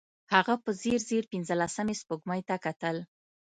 [0.33, 2.97] هغه په ځير ځير پينځلسمې سپوږمۍ ته کتل.